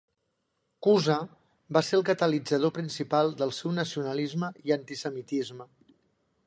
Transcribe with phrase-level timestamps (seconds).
[0.85, 1.17] Cuza
[1.77, 5.69] va ser el catalitzador principal del seu nacionalisme i antisemitisme.